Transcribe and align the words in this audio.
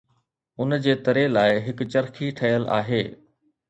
ان 0.65 0.77
جي 0.85 0.95
تري 1.09 1.27
لاءِ 1.35 1.61
هڪ 1.69 1.87
چرخي 1.93 2.35
ٺهيل 2.43 2.69
آهي 2.83 3.09